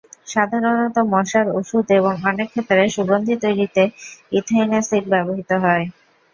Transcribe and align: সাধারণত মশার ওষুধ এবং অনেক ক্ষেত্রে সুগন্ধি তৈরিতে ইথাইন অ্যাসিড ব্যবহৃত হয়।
সাধারণত 0.27 0.95
মশার 1.13 1.47
ওষুধ 1.57 1.85
এবং 1.99 2.13
অনেক 2.29 2.47
ক্ষেত্রে 2.51 2.83
সুগন্ধি 2.95 3.35
তৈরিতে 3.43 3.83
ইথাইন 4.31 4.69
অ্যাসিড 4.73 5.03
ব্যবহৃত 5.11 5.51
হয়। 5.63 5.85